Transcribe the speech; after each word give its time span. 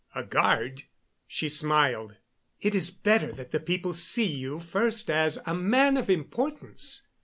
"A 0.15 0.23
guard?" 0.23 0.85
She 1.27 1.47
smiled. 1.47 2.15
"It 2.59 2.73
is 2.73 2.89
better 2.89 3.31
that 3.33 3.51
the 3.51 3.59
people 3.59 3.93
see 3.93 4.25
you 4.25 4.59
first 4.59 5.11
as 5.11 5.37
a 5.45 5.53
man 5.53 5.95
of 5.95 6.09
importance. 6.09 7.03